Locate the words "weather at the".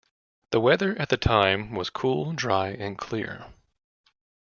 0.59-1.15